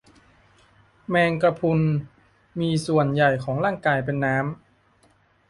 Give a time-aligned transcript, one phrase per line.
[1.09, 1.81] แมงกะพรุน
[2.59, 4.45] มีส่วนใหญ่ของร่างกายเป็นน้ำ